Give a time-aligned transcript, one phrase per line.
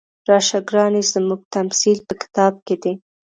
[0.29, 2.93] راشه ګرانې زموږ تمثیل په کتاب کې دی.